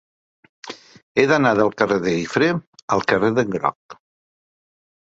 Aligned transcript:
He 1.17 1.25
d'anar 1.33 1.51
del 1.59 1.69
carrer 1.83 1.99
de 2.07 2.17
Guifré 2.17 2.49
al 2.97 3.07
carrer 3.13 3.31
d'en 3.39 3.57
Groc. 3.61 4.03